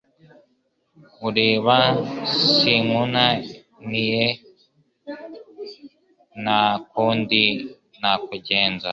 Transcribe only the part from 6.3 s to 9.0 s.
nta kundi nakugenza